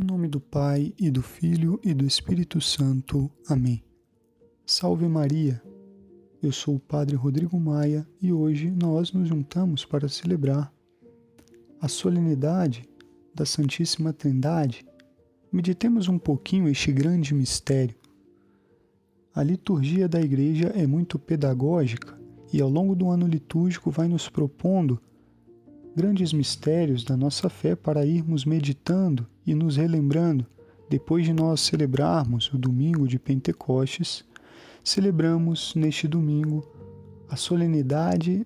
Em 0.00 0.06
nome 0.06 0.28
do 0.28 0.38
Pai 0.38 0.94
e 0.96 1.10
do 1.10 1.20
Filho 1.20 1.80
e 1.82 1.92
do 1.92 2.06
Espírito 2.06 2.60
Santo. 2.60 3.28
Amém. 3.48 3.82
Salve 4.64 5.08
Maria! 5.08 5.60
Eu 6.40 6.52
sou 6.52 6.76
o 6.76 6.78
Padre 6.78 7.16
Rodrigo 7.16 7.58
Maia 7.58 8.06
e 8.22 8.32
hoje 8.32 8.70
nós 8.70 9.12
nos 9.12 9.28
juntamos 9.28 9.84
para 9.84 10.08
celebrar 10.08 10.72
a 11.80 11.88
solenidade 11.88 12.88
da 13.34 13.44
Santíssima 13.44 14.12
Trindade. 14.12 14.86
Meditemos 15.50 16.06
um 16.06 16.16
pouquinho 16.16 16.68
este 16.68 16.92
grande 16.92 17.34
mistério. 17.34 17.96
A 19.34 19.42
liturgia 19.42 20.08
da 20.08 20.20
Igreja 20.20 20.68
é 20.76 20.86
muito 20.86 21.18
pedagógica 21.18 22.16
e 22.52 22.62
ao 22.62 22.70
longo 22.70 22.94
do 22.94 23.10
ano 23.10 23.26
litúrgico 23.26 23.90
vai 23.90 24.06
nos 24.06 24.28
propondo 24.28 25.02
grandes 25.98 26.32
mistérios 26.32 27.02
da 27.02 27.16
nossa 27.16 27.48
fé 27.48 27.74
para 27.74 28.06
irmos 28.06 28.44
meditando 28.44 29.26
e 29.44 29.52
nos 29.52 29.74
relembrando. 29.74 30.46
Depois 30.88 31.24
de 31.24 31.32
nós 31.32 31.60
celebrarmos 31.60 32.52
o 32.52 32.56
domingo 32.56 33.08
de 33.08 33.18
Pentecostes, 33.18 34.24
celebramos 34.84 35.74
neste 35.74 36.06
domingo 36.06 36.64
a 37.28 37.34
solenidade 37.34 38.44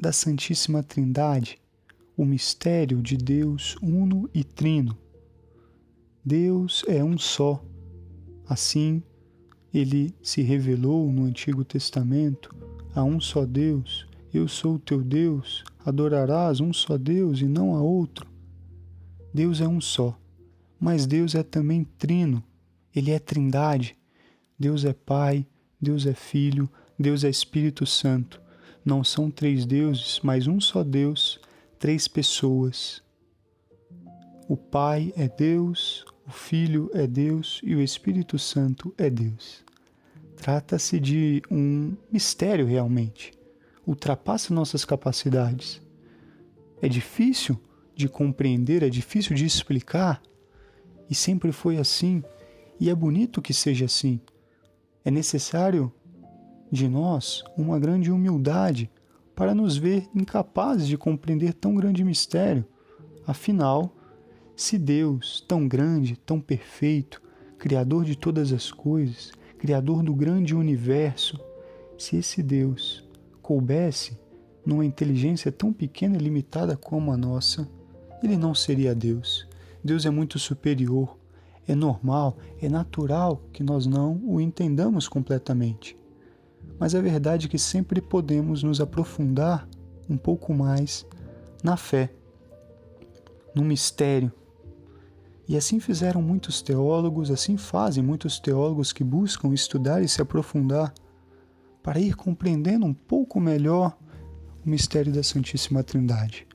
da 0.00 0.10
Santíssima 0.10 0.82
Trindade, 0.82 1.60
o 2.16 2.24
mistério 2.24 3.00
de 3.00 3.16
Deus 3.16 3.76
uno 3.80 4.28
e 4.34 4.42
trino. 4.42 4.98
Deus 6.24 6.84
é 6.88 7.04
um 7.04 7.16
só. 7.16 7.64
Assim, 8.48 9.00
ele 9.72 10.12
se 10.20 10.42
revelou 10.42 11.12
no 11.12 11.22
Antigo 11.22 11.64
Testamento 11.64 12.52
a 12.92 13.04
um 13.04 13.20
só 13.20 13.46
Deus. 13.46 14.08
Eu 14.32 14.48
sou 14.48 14.74
o 14.74 14.78
teu 14.80 15.04
Deus, 15.04 15.62
adorarás 15.84 16.60
um 16.60 16.72
só 16.72 16.96
Deus 16.96 17.40
e 17.40 17.44
não 17.44 17.74
a 17.74 17.82
outro. 17.82 18.26
Deus 19.32 19.60
é 19.60 19.68
um 19.68 19.80
só, 19.80 20.18
mas 20.78 21.06
Deus 21.06 21.34
é 21.34 21.42
também 21.42 21.84
trino, 21.98 22.42
ele 22.94 23.10
é 23.10 23.18
trindade. 23.18 23.96
Deus 24.58 24.84
é 24.84 24.92
Pai, 24.92 25.46
Deus 25.80 26.06
é 26.06 26.14
Filho, 26.14 26.70
Deus 26.98 27.24
é 27.24 27.28
Espírito 27.28 27.84
Santo. 27.84 28.40
Não 28.84 29.02
são 29.02 29.30
três 29.30 29.66
deuses, 29.66 30.20
mas 30.22 30.46
um 30.46 30.60
só 30.60 30.84
Deus, 30.84 31.40
três 31.78 32.06
pessoas. 32.06 33.02
O 34.48 34.56
Pai 34.56 35.12
é 35.16 35.28
Deus, 35.28 36.04
o 36.26 36.30
Filho 36.30 36.90
é 36.94 37.06
Deus 37.06 37.60
e 37.64 37.74
o 37.74 37.82
Espírito 37.82 38.38
Santo 38.38 38.94
é 38.96 39.10
Deus. 39.10 39.64
Trata-se 40.36 41.00
de 41.00 41.42
um 41.50 41.96
mistério 42.12 42.66
realmente. 42.66 43.32
Ultrapassa 43.86 44.54
nossas 44.54 44.84
capacidades. 44.84 45.80
É 46.80 46.88
difícil 46.88 47.60
de 47.94 48.08
compreender, 48.08 48.82
é 48.82 48.88
difícil 48.88 49.34
de 49.34 49.44
explicar, 49.44 50.20
e 51.08 51.14
sempre 51.14 51.52
foi 51.52 51.76
assim, 51.76 52.22
e 52.80 52.90
é 52.90 52.94
bonito 52.94 53.42
que 53.42 53.54
seja 53.54 53.84
assim. 53.84 54.20
É 55.04 55.10
necessário 55.10 55.92
de 56.70 56.88
nós 56.88 57.44
uma 57.56 57.78
grande 57.78 58.10
humildade 58.10 58.90
para 59.34 59.54
nos 59.54 59.76
ver 59.76 60.08
incapazes 60.14 60.86
de 60.86 60.96
compreender 60.96 61.52
tão 61.54 61.74
grande 61.74 62.02
mistério. 62.02 62.64
Afinal, 63.26 63.94
se 64.56 64.78
Deus, 64.78 65.44
tão 65.46 65.66
grande, 65.68 66.16
tão 66.16 66.40
perfeito, 66.40 67.22
Criador 67.58 68.04
de 68.04 68.16
todas 68.16 68.52
as 68.52 68.70
coisas, 68.70 69.32
Criador 69.58 70.02
do 70.02 70.14
grande 70.14 70.54
universo, 70.54 71.40
se 71.96 72.16
esse 72.16 72.42
Deus 72.42 73.03
coubesse 73.44 74.18
numa 74.64 74.86
inteligência 74.86 75.52
tão 75.52 75.70
pequena 75.70 76.16
e 76.16 76.18
limitada 76.18 76.78
como 76.78 77.12
a 77.12 77.16
nossa, 77.16 77.68
ele 78.22 78.38
não 78.38 78.54
seria 78.54 78.94
Deus. 78.94 79.46
Deus 79.84 80.06
é 80.06 80.10
muito 80.10 80.38
superior. 80.38 81.14
É 81.68 81.74
normal, 81.74 82.38
é 82.60 82.68
natural 82.70 83.42
que 83.52 83.62
nós 83.62 83.84
não 83.84 84.20
o 84.24 84.40
entendamos 84.40 85.06
completamente. 85.06 85.96
Mas 86.78 86.94
a 86.94 87.02
verdade 87.02 87.46
é 87.46 87.48
que 87.48 87.58
sempre 87.58 88.00
podemos 88.00 88.62
nos 88.62 88.80
aprofundar 88.80 89.68
um 90.08 90.16
pouco 90.16 90.54
mais 90.54 91.06
na 91.62 91.76
fé, 91.76 92.10
no 93.54 93.62
mistério. 93.62 94.32
E 95.46 95.54
assim 95.54 95.80
fizeram 95.80 96.22
muitos 96.22 96.62
teólogos, 96.62 97.30
assim 97.30 97.58
fazem 97.58 98.02
muitos 98.02 98.38
teólogos 98.38 98.92
que 98.92 99.04
buscam 99.04 99.52
estudar 99.52 100.02
e 100.02 100.08
se 100.08 100.22
aprofundar 100.22 100.92
para 101.84 102.00
ir 102.00 102.16
compreendendo 102.16 102.86
um 102.86 102.94
pouco 102.94 103.38
melhor 103.38 103.94
o 104.64 104.70
mistério 104.70 105.12
da 105.12 105.22
Santíssima 105.22 105.84
Trindade. 105.84 106.46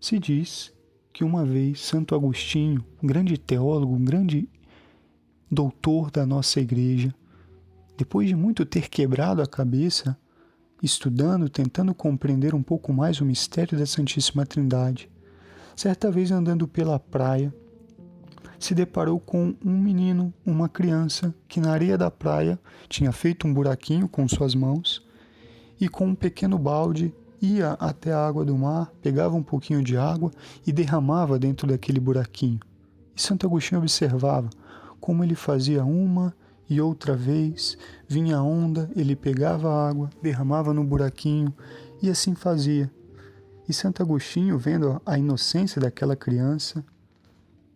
Se 0.00 0.18
diz 0.18 0.72
que 1.12 1.22
uma 1.22 1.44
vez 1.44 1.82
Santo 1.82 2.14
Agostinho, 2.14 2.82
um 3.02 3.06
grande 3.06 3.36
teólogo, 3.36 3.94
um 3.94 4.02
grande 4.02 4.48
doutor 5.50 6.10
da 6.10 6.24
nossa 6.24 6.60
igreja, 6.60 7.14
depois 7.94 8.26
de 8.26 8.34
muito 8.34 8.64
ter 8.64 8.88
quebrado 8.88 9.42
a 9.42 9.46
cabeça, 9.46 10.18
estudando, 10.82 11.50
tentando 11.50 11.94
compreender 11.94 12.54
um 12.54 12.62
pouco 12.62 12.90
mais 12.90 13.20
o 13.20 13.26
mistério 13.26 13.78
da 13.78 13.84
Santíssima 13.84 14.46
Trindade, 14.46 15.10
certa 15.76 16.10
vez 16.10 16.30
andando 16.30 16.66
pela 16.66 16.98
praia, 16.98 17.54
se 18.64 18.74
deparou 18.74 19.18
com 19.18 19.54
um 19.64 19.78
menino, 19.78 20.32
uma 20.44 20.68
criança, 20.68 21.34
que 21.48 21.60
na 21.60 21.72
areia 21.72 21.98
da 21.98 22.10
praia 22.10 22.58
tinha 22.88 23.12
feito 23.12 23.46
um 23.46 23.52
buraquinho 23.52 24.08
com 24.08 24.28
suas 24.28 24.54
mãos 24.54 25.04
e 25.80 25.88
com 25.88 26.06
um 26.06 26.14
pequeno 26.14 26.58
balde 26.58 27.12
ia 27.40 27.72
até 27.72 28.12
a 28.12 28.24
água 28.24 28.44
do 28.44 28.56
mar, 28.56 28.92
pegava 29.02 29.34
um 29.34 29.42
pouquinho 29.42 29.82
de 29.82 29.96
água 29.96 30.30
e 30.64 30.72
derramava 30.72 31.38
dentro 31.38 31.66
daquele 31.66 31.98
buraquinho. 31.98 32.60
E 33.16 33.20
Santo 33.20 33.46
Agostinho 33.46 33.80
observava 33.80 34.48
como 35.00 35.24
ele 35.24 35.34
fazia 35.34 35.84
uma 35.84 36.32
e 36.70 36.80
outra 36.80 37.16
vez, 37.16 37.76
vinha 38.08 38.36
a 38.36 38.42
onda, 38.42 38.88
ele 38.94 39.16
pegava 39.16 39.68
a 39.68 39.88
água, 39.88 40.08
derramava 40.22 40.72
no 40.72 40.84
buraquinho 40.84 41.52
e 42.00 42.08
assim 42.08 42.34
fazia. 42.34 42.90
E 43.68 43.72
Santo 43.72 44.02
Agostinho, 44.02 44.56
vendo 44.56 45.02
a 45.04 45.18
inocência 45.18 45.80
daquela 45.80 46.14
criança, 46.14 46.84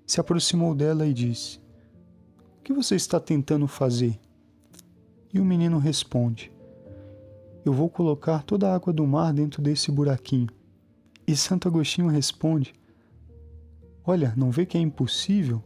se 0.06 0.21
aproximou 0.21 0.75
dela 0.75 1.06
e 1.06 1.12
disse: 1.12 1.59
O 2.59 2.62
que 2.62 2.72
você 2.72 2.94
está 2.94 3.19
tentando 3.19 3.67
fazer? 3.67 4.19
E 5.34 5.41
o 5.41 5.44
menino 5.44 5.78
responde: 5.78 6.53
Eu 7.65 7.72
vou 7.72 7.91
colocar 7.91 8.43
toda 8.45 8.71
a 8.71 8.75
água 8.75 8.93
do 8.93 9.06
mar 9.06 9.33
dentro 9.33 9.61
desse 9.61 9.91
buraquinho. 9.91 10.49
E 11.27 11.37
Santo 11.37 11.66
Agostinho 11.66 12.09
responde: 12.09 12.72
Olha, 14.05 14.33
não 14.37 14.50
vê 14.50 14.65
que 14.65 14.78
é 14.78 14.81
impossível? 14.81 15.62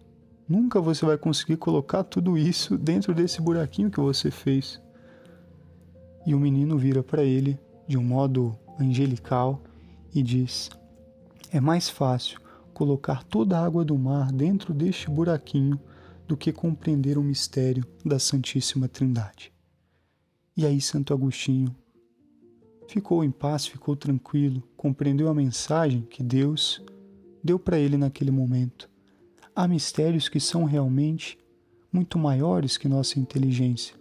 Nunca 0.48 0.80
você 0.80 1.04
vai 1.04 1.18
conseguir 1.18 1.58
colocar 1.58 2.02
tudo 2.02 2.36
isso 2.36 2.76
dentro 2.76 3.14
desse 3.14 3.40
buraquinho 3.40 3.90
que 3.90 4.00
você 4.00 4.30
fez. 4.30 4.80
E 6.26 6.34
o 6.34 6.40
menino 6.40 6.76
vira 6.76 7.02
para 7.02 7.22
ele 7.22 7.58
de 7.86 7.98
um 7.98 8.02
modo 8.02 8.56
angelical 8.80 9.62
e 10.14 10.22
diz: 10.22 10.70
É 11.52 11.60
mais 11.60 11.88
fácil 11.88 12.40
colocar 12.80 13.22
toda 13.24 13.58
a 13.58 13.62
água 13.62 13.84
do 13.84 13.98
mar 13.98 14.32
dentro 14.32 14.72
deste 14.72 15.10
buraquinho 15.10 15.78
do 16.26 16.34
que 16.34 16.50
compreender 16.50 17.18
o 17.18 17.22
mistério 17.22 17.84
da 18.02 18.18
Santíssima 18.18 18.88
Trindade. 18.88 19.52
E 20.56 20.64
aí 20.64 20.80
Santo 20.80 21.12
Agostinho 21.12 21.76
ficou 22.88 23.22
em 23.22 23.30
paz, 23.30 23.66
ficou 23.66 23.94
tranquilo, 23.94 24.62
compreendeu 24.78 25.28
a 25.28 25.34
mensagem 25.34 26.00
que 26.08 26.22
Deus 26.22 26.82
deu 27.44 27.58
para 27.58 27.78
ele 27.78 27.98
naquele 27.98 28.30
momento. 28.30 28.88
Há 29.54 29.68
mistérios 29.68 30.26
que 30.30 30.40
são 30.40 30.64
realmente 30.64 31.38
muito 31.92 32.18
maiores 32.18 32.78
que 32.78 32.88
nossa 32.88 33.20
inteligência, 33.20 33.94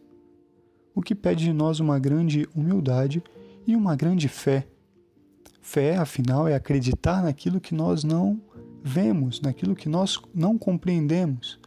o 0.95 1.01
que 1.01 1.13
pede 1.13 1.43
de 1.43 1.51
nós 1.51 1.81
uma 1.81 1.99
grande 1.99 2.47
humildade 2.55 3.21
e 3.67 3.75
uma 3.75 3.93
grande 3.93 4.29
fé. 4.29 4.65
Fé, 5.59 5.97
afinal, 5.97 6.47
é 6.47 6.55
acreditar 6.55 7.21
naquilo 7.21 7.59
que 7.59 7.75
nós 7.75 8.05
não 8.05 8.41
vemos, 8.83 9.41
naquilo 9.41 9.75
que 9.75 9.89
nós 9.89 10.19
não 10.33 10.57
compreendemos, 10.57 11.59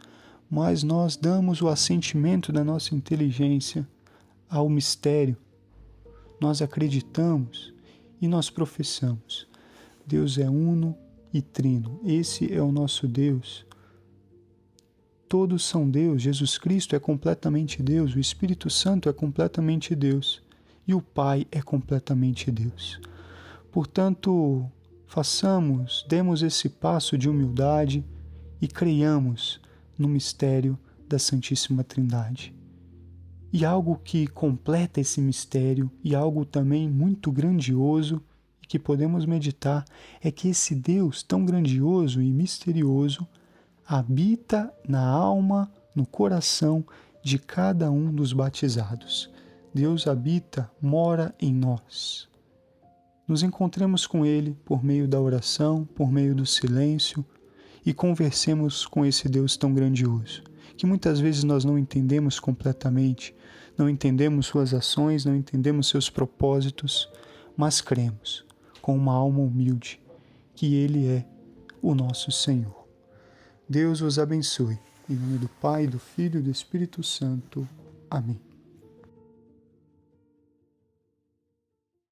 mas 0.49 0.83
nós 0.83 1.15
damos 1.15 1.61
o 1.61 1.67
assentimento 1.67 2.51
da 2.51 2.63
nossa 2.63 2.93
inteligência 2.93 3.87
ao 4.49 4.69
mistério. 4.69 5.37
Nós 6.39 6.61
acreditamos 6.61 7.73
e 8.21 8.27
nós 8.27 8.49
professamos. 8.49 9.47
Deus 10.05 10.37
é 10.37 10.49
uno 10.49 10.95
e 11.33 11.41
trino. 11.41 11.99
Esse 12.05 12.53
é 12.53 12.61
o 12.61 12.71
nosso 12.71 13.07
Deus. 13.07 13.65
Todos 15.27 15.63
são 15.65 15.89
Deus. 15.89 16.21
Jesus 16.21 16.57
Cristo 16.57 16.95
é 16.95 16.99
completamente 16.99 17.81
Deus. 17.81 18.13
O 18.13 18.19
Espírito 18.19 18.69
Santo 18.69 19.09
é 19.09 19.13
completamente 19.13 19.95
Deus. 19.95 20.43
E 20.87 20.93
o 20.93 21.01
Pai 21.01 21.47
é 21.51 21.61
completamente 21.61 22.51
Deus. 22.51 22.99
Portanto, 23.71 24.69
Façamos, 25.07 26.05
demos 26.07 26.41
esse 26.41 26.67
passo 26.69 27.17
de 27.17 27.29
humildade 27.29 28.03
e 28.61 28.67
creiamos 28.67 29.61
no 29.97 30.07
mistério 30.07 30.77
da 31.07 31.19
Santíssima 31.19 31.83
Trindade. 31.83 32.55
E 33.51 33.63
algo 33.63 33.99
que 34.03 34.25
completa 34.25 34.99
esse 34.99 35.21
mistério 35.21 35.91
e 36.03 36.15
algo 36.15 36.43
também 36.43 36.89
muito 36.89 37.31
grandioso 37.31 38.21
e 38.61 38.65
que 38.65 38.79
podemos 38.79 39.25
meditar 39.25 39.85
é 40.21 40.31
que 40.31 40.47
esse 40.47 40.73
Deus 40.73 41.21
tão 41.21 41.45
grandioso 41.45 42.21
e 42.21 42.31
misterioso 42.31 43.27
habita 43.85 44.73
na 44.87 45.05
alma, 45.05 45.71
no 45.95 46.05
coração 46.05 46.83
de 47.23 47.37
cada 47.37 47.91
um 47.91 48.11
dos 48.11 48.33
batizados. 48.33 49.29
Deus 49.73 50.07
habita, 50.07 50.71
mora 50.81 51.35
em 51.39 51.53
nós. 51.53 52.27
Nos 53.27 53.41
encontremos 53.41 54.05
com 54.05 54.25
Ele 54.25 54.57
por 54.65 54.83
meio 54.83 55.07
da 55.07 55.19
oração, 55.19 55.85
por 55.95 56.11
meio 56.11 56.35
do 56.35 56.45
silêncio 56.45 57.25
e 57.85 57.93
conversemos 57.93 58.85
com 58.85 59.05
esse 59.05 59.29
Deus 59.29 59.55
tão 59.55 59.73
grandioso, 59.73 60.43
que 60.75 60.85
muitas 60.85 61.19
vezes 61.19 61.43
nós 61.43 61.63
não 61.63 61.77
entendemos 61.77 62.39
completamente, 62.39 63.35
não 63.77 63.89
entendemos 63.89 64.45
Suas 64.45 64.73
ações, 64.73 65.25
não 65.25 65.35
entendemos 65.35 65.87
seus 65.87 66.09
propósitos, 66.09 67.09
mas 67.55 67.81
cremos 67.81 68.45
com 68.81 68.95
uma 68.95 69.13
alma 69.13 69.39
humilde 69.39 70.01
que 70.53 70.75
Ele 70.75 71.07
é 71.07 71.25
o 71.81 71.95
nosso 71.95 72.31
Senhor. 72.31 72.87
Deus 73.67 74.01
os 74.01 74.19
abençoe. 74.19 74.77
Em 75.09 75.15
nome 75.15 75.37
do 75.37 75.49
Pai, 75.49 75.87
do 75.87 75.99
Filho 75.99 76.39
e 76.39 76.43
do 76.43 76.51
Espírito 76.51 77.03
Santo. 77.03 77.67
Amém. 78.09 78.52